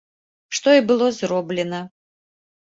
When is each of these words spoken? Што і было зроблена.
Што 0.59 0.73
і 0.77 0.81
было 0.91 1.09
зроблена. 1.19 1.81